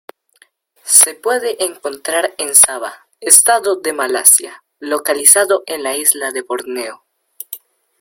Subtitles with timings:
[0.87, 7.05] Se pueden encontrar en Sabah, estado de Malasia localizado en la isla de Borneo.